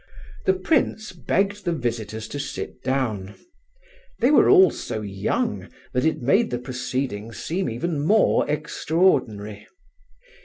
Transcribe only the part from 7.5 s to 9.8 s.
even more extraordinary.